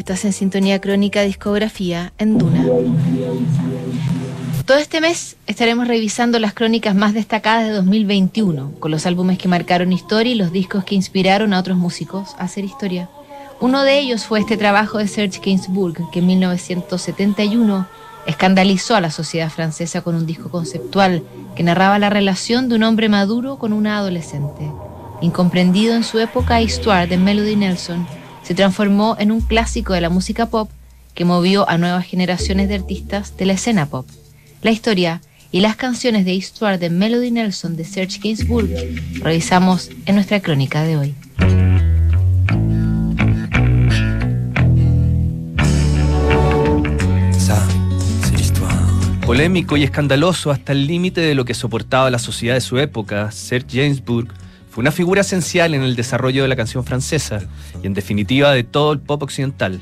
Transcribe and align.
Estás 0.00 0.24
en 0.24 0.32
sintonía 0.32 0.80
crónica 0.80 1.20
discografía 1.20 2.14
en 2.16 2.38
Duna. 2.38 2.64
Todo 4.64 4.78
este 4.78 5.02
mes 5.02 5.36
estaremos 5.46 5.86
revisando 5.86 6.38
las 6.38 6.54
crónicas 6.54 6.94
más 6.94 7.12
destacadas 7.12 7.68
de 7.68 7.74
2021, 7.74 8.72
con 8.80 8.90
los 8.92 9.04
álbumes 9.04 9.36
que 9.36 9.46
marcaron 9.46 9.92
historia 9.92 10.32
y 10.32 10.36
los 10.36 10.52
discos 10.52 10.84
que 10.84 10.94
inspiraron 10.94 11.52
a 11.52 11.58
otros 11.60 11.76
músicos 11.76 12.34
a 12.38 12.44
hacer 12.44 12.64
historia. 12.64 13.10
Uno 13.60 13.82
de 13.82 13.98
ellos 13.98 14.24
fue 14.24 14.40
este 14.40 14.56
trabajo 14.56 14.96
de 14.96 15.06
Serge 15.06 15.38
Gainsbourg, 15.44 16.10
que 16.10 16.20
en 16.20 16.28
1971 16.28 17.86
escandalizó 18.26 18.96
a 18.96 19.02
la 19.02 19.10
sociedad 19.10 19.50
francesa 19.50 20.00
con 20.00 20.14
un 20.14 20.24
disco 20.24 20.48
conceptual 20.48 21.22
que 21.54 21.62
narraba 21.62 21.98
la 21.98 22.08
relación 22.08 22.70
de 22.70 22.76
un 22.76 22.84
hombre 22.84 23.10
maduro 23.10 23.58
con 23.58 23.74
una 23.74 23.98
adolescente. 23.98 24.66
Incomprendido 25.20 25.94
en 25.94 26.04
su 26.04 26.18
época, 26.20 26.62
Histoire 26.62 27.06
de 27.06 27.18
Melody 27.18 27.56
Nelson 27.56 28.19
se 28.50 28.56
transformó 28.56 29.14
en 29.20 29.30
un 29.30 29.42
clásico 29.42 29.92
de 29.92 30.00
la 30.00 30.10
música 30.10 30.46
pop 30.46 30.68
que 31.14 31.24
movió 31.24 31.70
a 31.70 31.78
nuevas 31.78 32.04
generaciones 32.04 32.68
de 32.68 32.74
artistas 32.74 33.36
de 33.36 33.46
la 33.46 33.52
escena 33.52 33.86
pop. 33.86 34.08
La 34.62 34.72
historia 34.72 35.20
y 35.52 35.60
las 35.60 35.76
canciones 35.76 36.24
de 36.24 36.34
Histoire 36.34 36.76
de 36.76 36.90
Melody 36.90 37.30
Nelson 37.30 37.76
de 37.76 37.84
Serge 37.84 38.18
Gainsbourg 38.18 38.68
revisamos 39.22 39.90
en 40.04 40.16
nuestra 40.16 40.40
crónica 40.40 40.82
de 40.82 40.96
hoy. 40.96 41.14
Polémico 49.24 49.76
y 49.76 49.84
escandaloso 49.84 50.50
hasta 50.50 50.72
el 50.72 50.88
límite 50.88 51.20
de 51.20 51.36
lo 51.36 51.44
que 51.44 51.54
soportaba 51.54 52.10
la 52.10 52.18
sociedad 52.18 52.56
de 52.56 52.60
su 52.60 52.80
época, 52.80 53.30
Serge 53.30 53.78
Gainsbourg 53.78 54.34
fue 54.70 54.82
una 54.82 54.92
figura 54.92 55.22
esencial 55.22 55.74
en 55.74 55.82
el 55.82 55.96
desarrollo 55.96 56.42
de 56.42 56.48
la 56.48 56.56
canción 56.56 56.84
francesa 56.84 57.40
y 57.82 57.86
en 57.86 57.94
definitiva 57.94 58.52
de 58.52 58.62
todo 58.62 58.92
el 58.92 59.00
pop 59.00 59.22
occidental. 59.22 59.80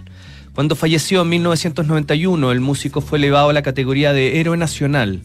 Cuando 0.54 0.74
falleció 0.74 1.22
en 1.22 1.28
1991, 1.28 2.50
el 2.50 2.60
músico 2.60 3.00
fue 3.00 3.18
elevado 3.18 3.50
a 3.50 3.52
la 3.52 3.62
categoría 3.62 4.12
de 4.12 4.40
héroe 4.40 4.56
nacional. 4.56 5.20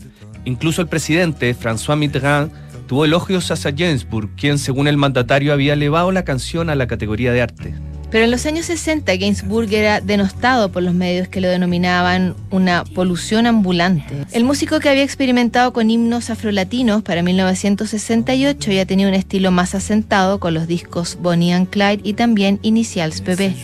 Incluso 0.45 0.81
el 0.81 0.88
presidente, 0.88 1.55
François 1.55 1.97
Mitterrand, 1.97 2.52
tuvo 2.88 3.05
elogios 3.05 3.50
hacia 3.50 3.72
Gainsbourg, 3.72 4.30
quien 4.36 4.59
según 4.59 4.88
el 4.88 4.97
mandatario 4.97 5.53
había 5.53 5.73
elevado 5.73 6.11
la 6.11 6.25
canción 6.25 6.70
a 6.70 6.75
la 6.75 6.86
categoría 6.86 7.31
de 7.31 7.42
arte. 7.42 7.73
Pero 8.14 8.25
en 8.25 8.31
los 8.31 8.45
años 8.45 8.67
60 8.67 9.11
Gainsbourg 9.16 9.73
era 9.73 10.00
denostado 10.00 10.72
por 10.72 10.83
los 10.83 10.94
medios 10.94 11.30
que 11.30 11.42
lo 11.42 11.50
denominaban 11.50 12.36
una 12.52 12.83
polución 12.83 13.47
ambulante. 13.47 14.28
El 14.33 14.44
músico 14.44 14.80
que 14.80 14.88
había 14.88 15.02
experimentado 15.02 15.73
con 15.73 15.89
himnos 15.89 16.30
afrolatinos 16.30 17.02
para 17.02 17.23
1968 17.23 18.72
ya 18.72 18.86
tenía 18.86 19.08
un 19.08 19.16
estilo 19.16 19.50
más 19.50 19.73
asentado 19.73 20.39
con 20.39 20.53
los 20.53 20.67
discos 20.67 21.17
Bonnie 21.23 21.53
and 21.53 21.72
Clyde 21.72 22.02
y 22.03 22.14
también 22.14 22.59
Initials 22.61 23.23
Bebé. 23.23 23.55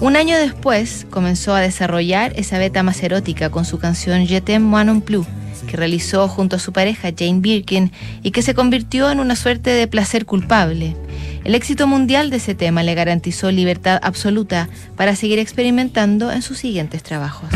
Un 0.00 0.16
año 0.16 0.36
después 0.38 1.06
comenzó 1.08 1.54
a 1.54 1.60
desarrollar 1.60 2.32
esa 2.34 2.58
beta 2.58 2.82
más 2.82 3.00
erótica 3.00 3.50
con 3.50 3.64
su 3.64 3.78
canción 3.78 4.26
Je 4.26 4.40
t'aime 4.40 4.66
moi 4.66 4.82
non 4.82 5.02
que 5.66 5.76
realizó 5.76 6.28
junto 6.28 6.56
a 6.56 6.58
su 6.58 6.72
pareja 6.72 7.10
Jane 7.16 7.40
Birkin 7.40 7.92
y 8.22 8.30
que 8.30 8.42
se 8.42 8.54
convirtió 8.54 9.10
en 9.10 9.20
una 9.20 9.36
suerte 9.36 9.70
de 9.70 9.86
placer 9.86 10.26
culpable. 10.26 10.96
El 11.44 11.54
éxito 11.54 11.86
mundial 11.86 12.30
de 12.30 12.36
ese 12.36 12.54
tema 12.54 12.82
le 12.82 12.94
garantizó 12.94 13.50
libertad 13.50 14.00
absoluta 14.02 14.68
para 14.96 15.16
seguir 15.16 15.38
experimentando 15.38 16.32
en 16.32 16.42
sus 16.42 16.58
siguientes 16.58 17.02
trabajos. 17.02 17.50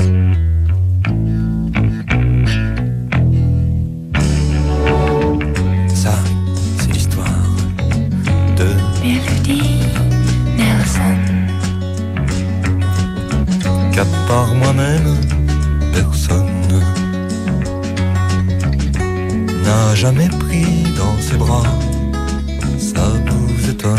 qu'à 13.99 14.05
part 14.29 14.55
moi-même, 14.55 15.38
jamais 20.09 20.29
pris 20.39 20.85
dans 20.97 21.21
ses 21.21 21.37
bras. 21.37 21.65
Ça 22.79 23.03
vous 23.27 23.71
étonne, 23.71 23.99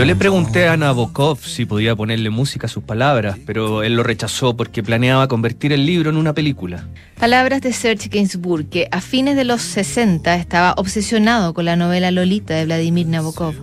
Yo 0.00 0.06
le 0.06 0.16
pregunté 0.16 0.66
a 0.66 0.78
Nabokov 0.78 1.40
si 1.44 1.66
podía 1.66 1.94
ponerle 1.94 2.30
música 2.30 2.68
a 2.68 2.70
sus 2.70 2.82
palabras, 2.82 3.36
pero 3.44 3.82
él 3.82 3.96
lo 3.96 4.02
rechazó 4.02 4.56
porque 4.56 4.82
planeaba 4.82 5.28
convertir 5.28 5.74
el 5.74 5.84
libro 5.84 6.08
en 6.08 6.16
una 6.16 6.32
película. 6.32 6.88
Palabras 7.18 7.60
de 7.60 7.74
Serge 7.74 8.08
Gainsbourg, 8.08 8.66
que 8.70 8.88
a 8.92 9.02
fines 9.02 9.36
de 9.36 9.44
los 9.44 9.60
60 9.60 10.36
estaba 10.36 10.72
obsesionado 10.78 11.52
con 11.52 11.66
la 11.66 11.76
novela 11.76 12.10
Lolita 12.10 12.54
de 12.54 12.64
Vladimir 12.64 13.08
Nabokov. 13.08 13.54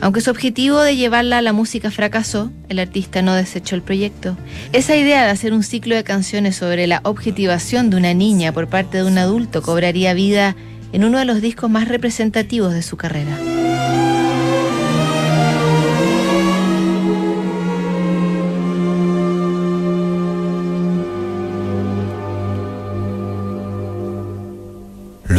Aunque 0.00 0.22
su 0.22 0.30
objetivo 0.30 0.80
de 0.80 0.96
llevarla 0.96 1.36
a 1.36 1.42
la 1.42 1.52
música 1.52 1.90
fracasó, 1.90 2.50
el 2.70 2.78
artista 2.78 3.20
no 3.20 3.34
desechó 3.34 3.76
el 3.76 3.82
proyecto. 3.82 4.38
Esa 4.72 4.96
idea 4.96 5.26
de 5.26 5.32
hacer 5.32 5.52
un 5.52 5.62
ciclo 5.62 5.96
de 5.96 6.02
canciones 6.02 6.56
sobre 6.56 6.86
la 6.86 7.02
objetivación 7.04 7.90
de 7.90 7.98
una 7.98 8.14
niña 8.14 8.52
por 8.52 8.68
parte 8.68 8.96
de 8.96 9.04
un 9.04 9.18
adulto 9.18 9.60
cobraría 9.60 10.14
vida 10.14 10.56
en 10.94 11.04
uno 11.04 11.18
de 11.18 11.26
los 11.26 11.42
discos 11.42 11.68
más 11.68 11.88
representativos 11.88 12.72
de 12.72 12.80
su 12.80 12.96
carrera. 12.96 13.38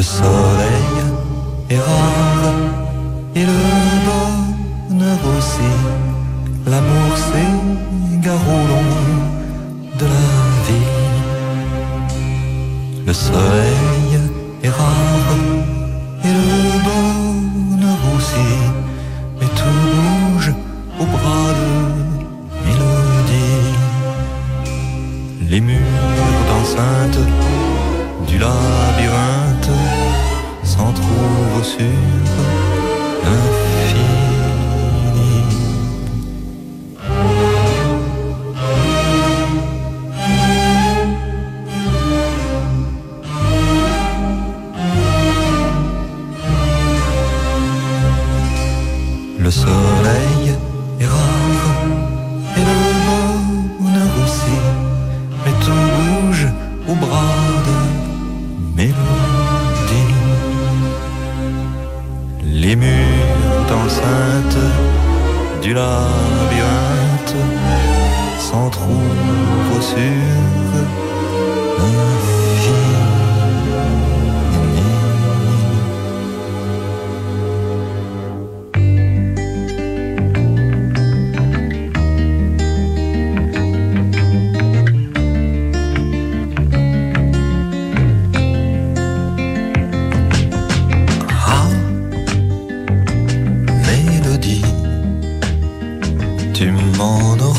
Soleil 0.01 1.03
est 1.69 1.79
rare 1.79 2.04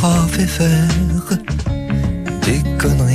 m'en 0.02 0.08
auras 0.08 0.26
fait 0.28 0.46
faire 0.46 0.88
des 2.44 2.62
conneries. 2.78 3.05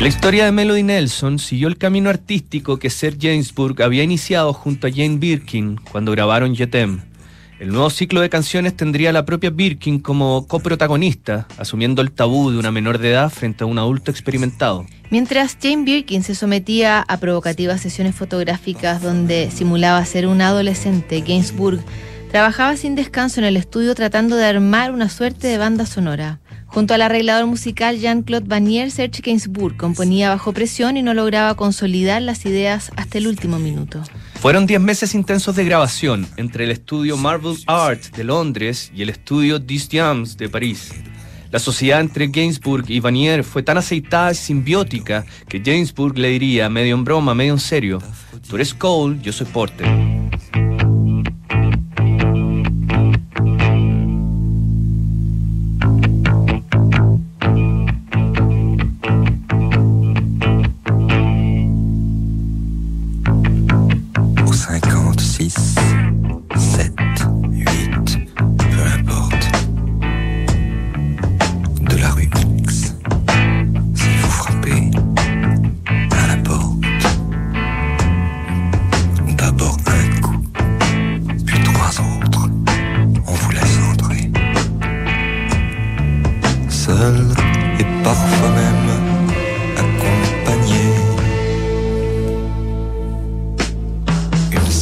La 0.00 0.06
historia 0.06 0.44
de 0.44 0.52
Melody 0.52 0.84
Nelson 0.84 1.40
siguió 1.40 1.66
el 1.66 1.76
camino 1.76 2.08
artístico 2.08 2.78
que 2.78 2.88
Serge 2.88 3.26
Gainsbourg 3.26 3.82
había 3.82 4.04
iniciado 4.04 4.52
junto 4.52 4.86
a 4.86 4.90
Jane 4.90 5.16
Birkin 5.16 5.74
cuando 5.90 6.12
grabaron 6.12 6.54
Yetem. 6.54 7.00
El 7.58 7.70
nuevo 7.70 7.90
ciclo 7.90 8.20
de 8.20 8.30
canciones 8.30 8.76
tendría 8.76 9.10
a 9.10 9.12
la 9.12 9.24
propia 9.24 9.50
Birkin 9.50 9.98
como 9.98 10.46
coprotagonista, 10.46 11.48
asumiendo 11.58 12.00
el 12.00 12.12
tabú 12.12 12.52
de 12.52 12.58
una 12.58 12.70
menor 12.70 12.98
de 12.98 13.10
edad 13.10 13.28
frente 13.28 13.64
a 13.64 13.66
un 13.66 13.76
adulto 13.76 14.12
experimentado. 14.12 14.86
Mientras 15.10 15.58
Jane 15.60 15.82
Birkin 15.82 16.22
se 16.22 16.36
sometía 16.36 17.00
a 17.00 17.16
provocativas 17.16 17.80
sesiones 17.80 18.14
fotográficas 18.14 19.02
donde 19.02 19.50
simulaba 19.50 20.04
ser 20.04 20.28
un 20.28 20.40
adolescente, 20.40 21.22
Gainsbourg 21.22 21.80
trabajaba 22.30 22.76
sin 22.76 22.94
descanso 22.94 23.40
en 23.40 23.46
el 23.46 23.56
estudio 23.56 23.96
tratando 23.96 24.36
de 24.36 24.44
armar 24.44 24.92
una 24.92 25.08
suerte 25.08 25.48
de 25.48 25.58
banda 25.58 25.86
sonora. 25.86 26.38
Junto 26.68 26.94
al 26.94 27.02
arreglador 27.02 27.46
musical 27.46 27.98
Jean-Claude 27.98 28.46
Vanier, 28.46 28.90
Serge 28.90 29.22
Gainsbourg 29.22 29.76
componía 29.76 30.28
bajo 30.28 30.52
presión 30.52 30.96
y 30.96 31.02
no 31.02 31.14
lograba 31.14 31.54
consolidar 31.56 32.20
las 32.22 32.44
ideas 32.44 32.92
hasta 32.94 33.18
el 33.18 33.26
último 33.26 33.58
minuto. 33.58 34.02
Fueron 34.34 34.66
10 34.66 34.80
meses 34.80 35.14
intensos 35.14 35.56
de 35.56 35.64
grabación 35.64 36.26
entre 36.36 36.64
el 36.64 36.70
estudio 36.70 37.16
Marvel 37.16 37.56
Art 37.66 38.14
de 38.14 38.22
Londres 38.22 38.92
y 38.94 39.02
el 39.02 39.08
estudio 39.08 39.58
Dis 39.58 39.88
Jams 39.90 40.36
de 40.36 40.48
París. 40.48 40.92
La 41.50 41.58
sociedad 41.58 42.00
entre 42.00 42.28
Gainsbourg 42.28 42.84
y 42.88 43.00
Vanier 43.00 43.42
fue 43.42 43.62
tan 43.62 43.78
aceitada 43.78 44.32
y 44.32 44.34
simbiótica 44.34 45.24
que 45.48 45.60
Gainsbourg 45.60 46.18
le 46.18 46.28
diría, 46.28 46.68
medio 46.68 46.94
en 46.94 47.04
broma, 47.04 47.34
medio 47.34 47.54
en 47.54 47.60
serio, 47.60 48.02
tú 48.48 48.56
eres 48.56 48.74
Cole, 48.74 49.18
yo 49.22 49.32
soy 49.32 49.46
Porter. 49.46 50.17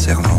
Une 0.08 0.35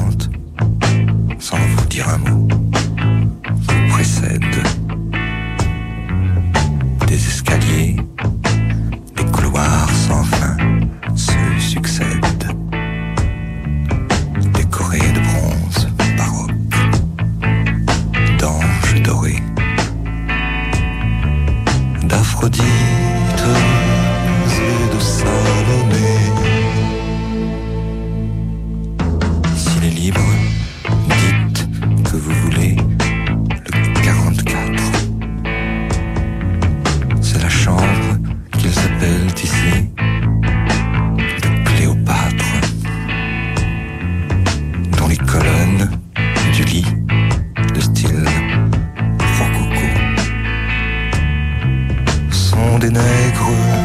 des 52.79 52.89
nègres 52.89 53.76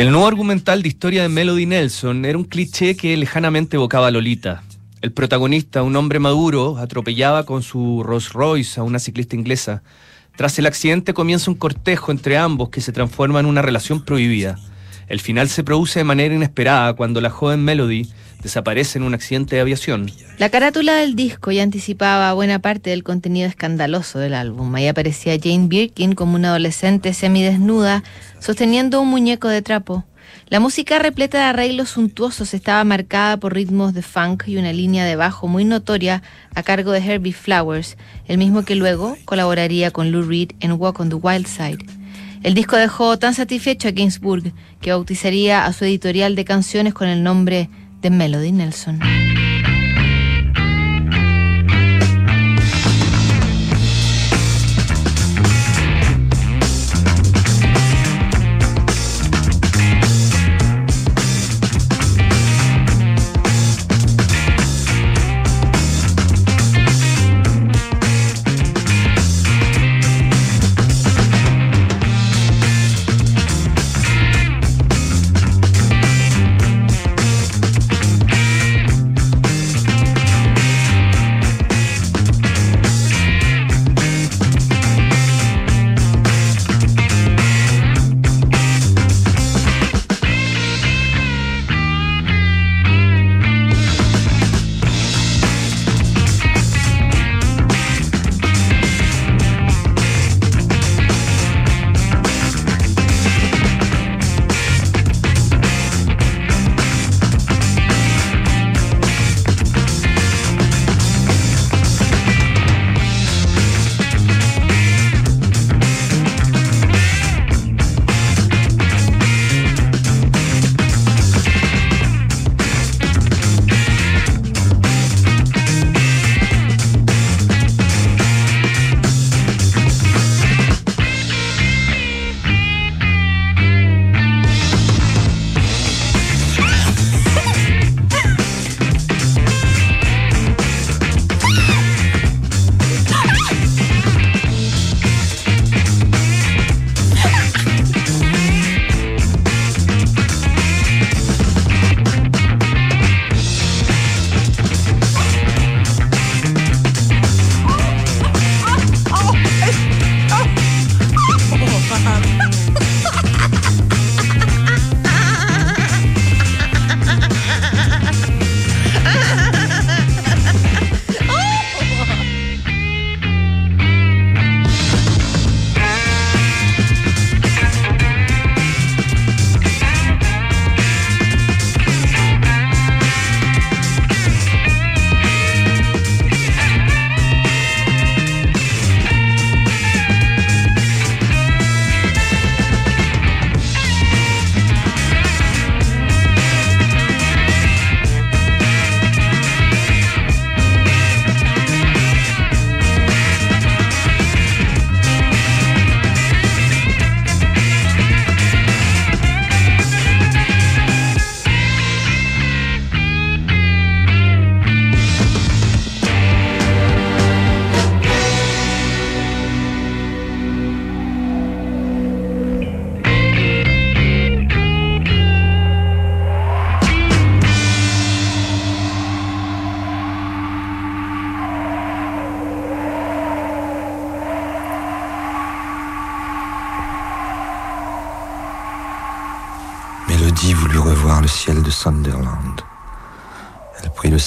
El 0.00 0.12
nuevo 0.12 0.26
argumental 0.26 0.80
de 0.80 0.88
historia 0.88 1.20
de 1.20 1.28
Melody 1.28 1.66
Nelson 1.66 2.24
era 2.24 2.38
un 2.38 2.44
cliché 2.44 2.96
que 2.96 3.14
lejanamente 3.18 3.76
evocaba 3.76 4.06
a 4.06 4.10
Lolita. 4.10 4.62
El 5.02 5.12
protagonista, 5.12 5.82
un 5.82 5.94
hombre 5.94 6.18
maduro, 6.18 6.78
atropellaba 6.78 7.44
con 7.44 7.62
su 7.62 8.02
Rolls 8.02 8.32
Royce 8.32 8.80
a 8.80 8.82
una 8.82 8.98
ciclista 8.98 9.36
inglesa. 9.36 9.82
Tras 10.36 10.58
el 10.58 10.64
accidente 10.64 11.12
comienza 11.12 11.50
un 11.50 11.58
cortejo 11.58 12.12
entre 12.12 12.38
ambos 12.38 12.70
que 12.70 12.80
se 12.80 12.92
transforma 12.92 13.40
en 13.40 13.44
una 13.44 13.60
relación 13.60 14.02
prohibida. 14.02 14.58
El 15.06 15.20
final 15.20 15.50
se 15.50 15.64
produce 15.64 16.00
de 16.00 16.04
manera 16.04 16.34
inesperada 16.34 16.94
cuando 16.94 17.20
la 17.20 17.28
joven 17.28 17.62
Melody 17.62 18.08
desaparece 18.42 18.98
en 18.98 19.04
un 19.04 19.14
accidente 19.14 19.56
de 19.56 19.62
aviación. 19.62 20.10
La 20.38 20.48
carátula 20.48 20.94
del 20.94 21.14
disco 21.14 21.50
ya 21.50 21.62
anticipaba 21.62 22.32
buena 22.32 22.58
parte 22.60 22.90
del 22.90 23.02
contenido 23.02 23.48
escandaloso 23.48 24.18
del 24.18 24.34
álbum. 24.34 24.74
Ahí 24.74 24.88
aparecía 24.88 25.38
Jane 25.42 25.68
Birkin 25.68 26.14
como 26.14 26.34
una 26.36 26.48
adolescente 26.48 27.12
semidesnuda 27.14 28.02
sosteniendo 28.38 29.00
un 29.00 29.08
muñeco 29.08 29.48
de 29.48 29.62
trapo. 29.62 30.04
La 30.48 30.60
música 30.60 30.98
repleta 30.98 31.38
de 31.38 31.44
arreglos 31.44 31.90
suntuosos 31.90 32.54
estaba 32.54 32.82
marcada 32.84 33.36
por 33.36 33.54
ritmos 33.54 33.94
de 33.94 34.02
funk 34.02 34.44
y 34.46 34.56
una 34.56 34.72
línea 34.72 35.04
de 35.04 35.16
bajo 35.16 35.46
muy 35.46 35.64
notoria 35.64 36.22
a 36.54 36.62
cargo 36.62 36.92
de 36.92 36.98
Herbie 36.98 37.32
Flowers, 37.32 37.96
el 38.26 38.38
mismo 38.38 38.64
que 38.64 38.74
luego 38.74 39.16
colaboraría 39.24 39.90
con 39.90 40.10
Lou 40.10 40.22
Reed 40.22 40.52
en 40.60 40.72
Walk 40.72 41.00
on 41.00 41.08
the 41.08 41.14
Wild 41.14 41.46
Side. 41.46 41.78
El 42.42 42.54
disco 42.54 42.76
dejó 42.76 43.18
tan 43.18 43.34
satisfecho 43.34 43.88
a 43.88 43.90
Gainsbourg 43.90 44.52
que 44.80 44.92
bautizaría 44.92 45.66
a 45.66 45.72
su 45.72 45.84
editorial 45.84 46.34
de 46.34 46.44
canciones 46.44 46.94
con 46.94 47.06
el 47.06 47.22
nombre 47.22 47.68
de 48.02 48.10
Melody 48.10 48.52
Nelson. 48.52 48.98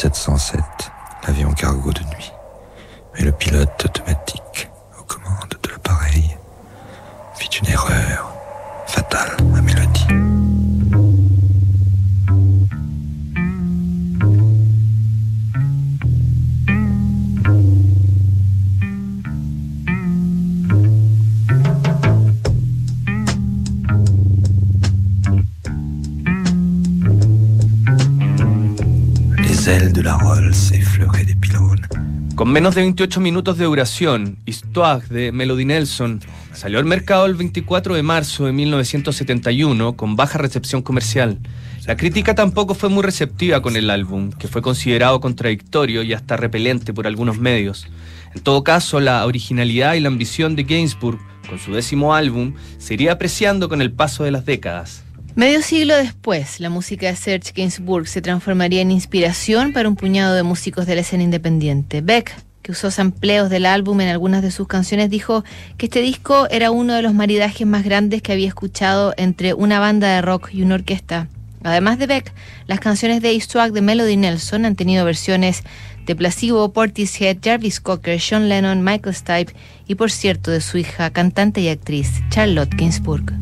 1707. 0.09 0.72
Menos 32.53 32.75
de 32.75 32.81
28 32.81 33.19
minutos 33.19 33.57
de 33.57 33.65
duración, 33.65 34.37
Histoire 34.45 35.03
de 35.07 35.31
Melody 35.31 35.65
Nelson 35.65 36.19
salió 36.53 36.77
al 36.77 36.85
mercado 36.85 37.25
el 37.25 37.33
24 37.33 37.95
de 37.95 38.03
marzo 38.03 38.45
de 38.45 38.51
1971 38.51 39.93
con 39.93 40.15
baja 40.15 40.37
recepción 40.37 40.83
comercial. 40.83 41.39
La 41.87 41.97
crítica 41.97 42.35
tampoco 42.35 42.75
fue 42.75 42.89
muy 42.89 43.01
receptiva 43.01 43.63
con 43.63 43.75
el 43.75 43.89
álbum, 43.89 44.31
que 44.31 44.47
fue 44.47 44.61
considerado 44.61 45.19
contradictorio 45.19 46.03
y 46.03 46.13
hasta 46.13 46.37
repelente 46.37 46.93
por 46.93 47.07
algunos 47.07 47.39
medios. 47.39 47.87
En 48.35 48.41
todo 48.41 48.63
caso, 48.63 48.99
la 48.99 49.25
originalidad 49.25 49.95
y 49.95 50.01
la 50.01 50.09
ambición 50.09 50.55
de 50.55 50.61
Gainsbourg 50.61 51.17
con 51.49 51.57
su 51.57 51.73
décimo 51.73 52.13
álbum 52.13 52.53
se 52.77 52.93
iría 52.93 53.13
apreciando 53.13 53.67
con 53.67 53.81
el 53.81 53.91
paso 53.91 54.25
de 54.25 54.31
las 54.31 54.45
décadas. 54.45 55.03
Medio 55.35 55.63
siglo 55.63 55.95
después, 55.97 56.59
la 56.59 56.69
música 56.69 57.07
de 57.07 57.15
Serge 57.15 57.53
Gainsbourg 57.55 58.07
se 58.07 58.21
transformaría 58.21 58.81
en 58.81 58.91
inspiración 58.91 59.73
para 59.73 59.89
un 59.89 59.95
puñado 59.95 60.35
de 60.35 60.43
músicos 60.43 60.85
de 60.85 60.93
la 60.93 61.01
escena 61.01 61.23
independiente. 61.23 62.01
Beck, 62.01 62.35
que 62.61 62.71
usó 62.71 62.91
sampleos 62.91 63.49
del 63.49 63.65
álbum 63.65 63.99
en 64.01 64.09
algunas 64.09 64.43
de 64.43 64.51
sus 64.51 64.67
canciones, 64.67 65.09
dijo 65.09 65.43
que 65.77 65.87
este 65.87 66.01
disco 66.01 66.47
era 66.51 66.69
uno 66.69 66.93
de 66.93 67.01
los 67.01 67.15
maridajes 67.15 67.65
más 67.65 67.83
grandes 67.83 68.21
que 68.21 68.31
había 68.31 68.47
escuchado 68.47 69.15
entre 69.17 69.55
una 69.55 69.79
banda 69.79 70.13
de 70.13 70.21
rock 70.21 70.49
y 70.53 70.61
una 70.61 70.75
orquesta. 70.75 71.27
Además 71.63 71.97
de 71.97 72.05
Beck, 72.05 72.31
las 72.67 72.79
canciones 72.79 73.23
de 73.23 73.31
Eastwag 73.31 73.71
de 73.71 73.81
Melody 73.81 74.17
Nelson 74.17 74.65
han 74.65 74.75
tenido 74.75 75.03
versiones 75.03 75.63
de 76.05 76.15
Placebo, 76.15 76.71
Portishead, 76.73 77.37
Jarvis 77.43 77.79
Cocker, 77.79 78.21
Sean 78.21 78.49
Lennon, 78.49 78.83
Michael 78.83 79.15
Stipe 79.15 79.55
y, 79.87 79.95
por 79.95 80.11
cierto, 80.11 80.51
de 80.51 80.61
su 80.61 80.77
hija, 80.77 81.09
cantante 81.09 81.59
y 81.59 81.69
actriz, 81.69 82.21
Charlotte 82.29 82.75
Gainsbourg. 82.75 83.33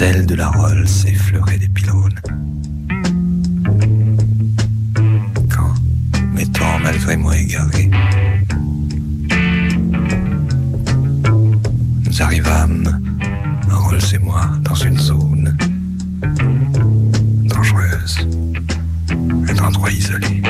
Ailes 0.00 0.26
de 0.26 0.34
la 0.34 0.48
Rolls 0.48 0.88
effleuraient 1.06 1.56
des 1.56 1.68
pylônes. 1.68 2.18
Quand, 5.48 5.72
m'étant 6.34 6.78
malgré 6.82 7.16
moi 7.16 7.36
égaré, 7.36 7.90
nous 12.06 12.22
arrivâmes, 12.22 13.00
Rolls 13.70 14.00
et 14.12 14.18
moi, 14.18 14.50
dans 14.62 14.74
une 14.74 14.98
zone 14.98 15.56
dangereuse, 17.44 18.26
un 19.10 19.64
endroit 19.64 19.90
isolé. 19.92 20.42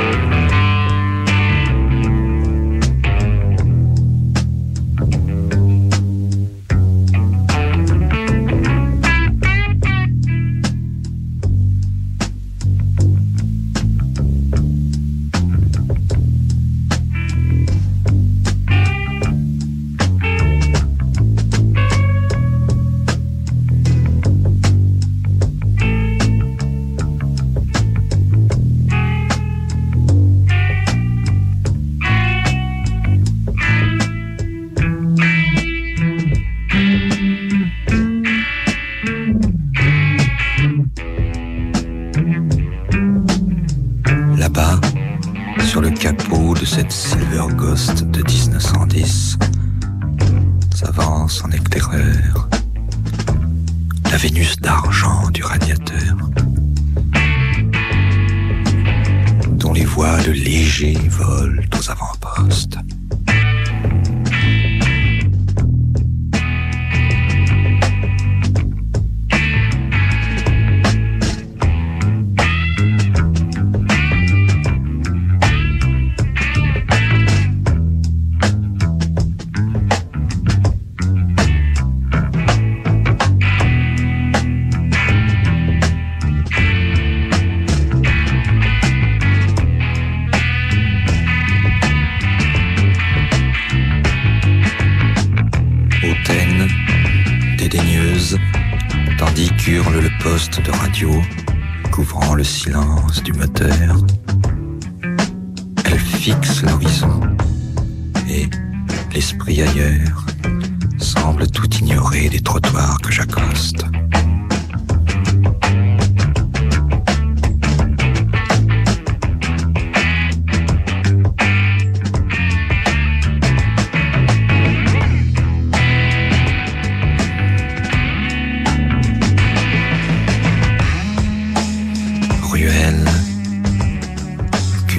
Poste 100.24 100.58
de 100.62 100.70
radio, 100.70 101.10
couvrant 101.92 102.34
le 102.34 102.44
silence 102.44 103.22
du 103.22 103.34
moteur. 103.34 103.98
Elle 105.84 105.98
fixe 105.98 106.62
l'horizon, 106.62 107.20
et, 108.30 108.48
l'esprit 109.12 109.60
ailleurs, 109.60 110.24
semble 110.98 111.46
tout 111.48 111.68
ignorer 111.74 112.30
des 112.30 112.40
trottoirs 112.40 112.98
que 113.02 113.12
j'accoste. 113.12 113.84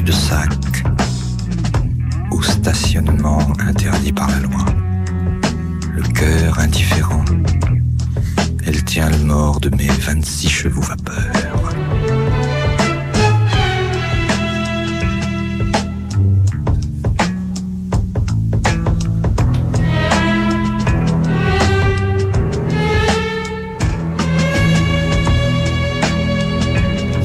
Cul-de-sac 0.05 0.83
ou 2.31 2.41
stationnement 2.43 3.39
interdit 3.59 4.13
par 4.13 4.29
la 4.29 4.39
loi. 4.39 4.65
Le 5.93 6.03
cœur 6.03 6.59
indifférent, 6.59 7.25
elle 8.65 8.83
tient 8.83 9.09
le 9.09 9.17
mort 9.19 9.59
de 9.59 9.69
mes 9.75 9.87
26 9.87 10.49
chevaux 10.49 10.81
vapeur. 10.81 11.33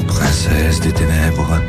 Princesse 0.07 0.79
des 0.79 0.91
ténèbres, 0.91 1.61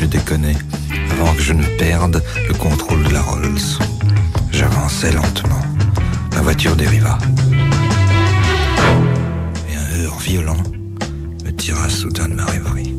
je 0.00 0.06
déconnais, 0.06 0.56
avant 1.12 1.34
que 1.34 1.42
je 1.42 1.52
ne 1.52 1.62
perde 1.76 2.22
le 2.48 2.54
contrôle 2.54 3.02
de 3.02 3.12
la 3.12 3.20
Rolls. 3.20 3.78
J'avançais 4.50 5.12
lentement. 5.12 5.60
La 6.32 6.40
voiture 6.40 6.74
dériva. 6.74 7.18
Et 9.68 9.76
un 9.76 10.04
heurt 10.04 10.22
violent 10.22 10.62
me 11.44 11.50
tira 11.50 11.90
soudain 11.90 12.28
de 12.28 12.34
ma 12.34 12.46
rêverie. 12.46 12.94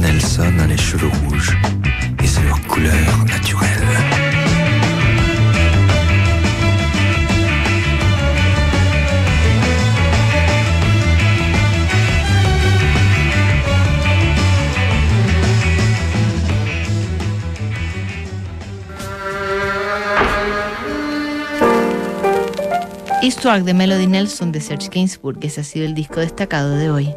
Nelson 0.00 0.58
a 0.60 0.66
les 0.66 0.76
cheveux 0.76 1.08
rouges 1.08 1.56
et 2.22 2.26
c'est 2.26 2.42
leur 2.42 2.60
couleur 2.62 3.24
naturelle. 3.26 3.64
Eastward 23.22 23.64
de 23.64 23.72
Melody 23.72 24.06
Nelson 24.06 24.46
de 24.46 24.58
Serge 24.58 24.90
Gainsbourg, 24.90 25.36
ese 25.40 25.60
ha 25.60 25.64
sido 25.64 25.86
el 25.86 25.94
disco 25.94 26.20
destacado 26.20 26.76
de 26.76 26.90
hoy. 26.90 27.14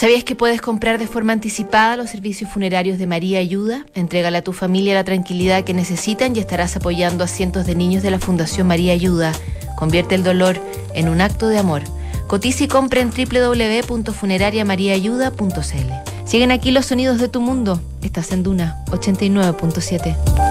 ¿Sabías 0.00 0.24
que 0.24 0.34
puedes 0.34 0.62
comprar 0.62 0.98
de 0.98 1.06
forma 1.06 1.34
anticipada 1.34 1.98
los 1.98 2.08
servicios 2.08 2.50
funerarios 2.50 2.98
de 2.98 3.06
María 3.06 3.38
Ayuda? 3.38 3.84
Entrégale 3.94 4.38
a 4.38 4.42
tu 4.42 4.54
familia 4.54 4.94
la 4.94 5.04
tranquilidad 5.04 5.62
que 5.62 5.74
necesitan 5.74 6.34
y 6.34 6.38
estarás 6.38 6.74
apoyando 6.74 7.22
a 7.22 7.26
cientos 7.26 7.66
de 7.66 7.74
niños 7.74 8.02
de 8.02 8.10
la 8.10 8.18
Fundación 8.18 8.66
María 8.66 8.94
Ayuda. 8.94 9.32
Convierte 9.76 10.14
el 10.14 10.22
dolor 10.22 10.58
en 10.94 11.10
un 11.10 11.20
acto 11.20 11.48
de 11.48 11.58
amor. 11.58 11.82
Cotiza 12.28 12.64
y 12.64 12.68
compra 12.68 13.02
en 13.02 13.10
www.funerariamariaayuda.cl. 13.10 15.92
Siguen 16.24 16.50
aquí 16.50 16.70
los 16.70 16.86
sonidos 16.86 17.18
de 17.18 17.28
tu 17.28 17.42
mundo. 17.42 17.78
Estás 18.00 18.32
en 18.32 18.42
Duna 18.42 18.82
89.7. 18.86 20.49